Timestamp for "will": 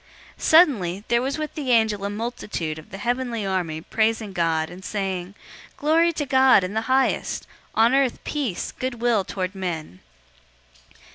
8.99-9.23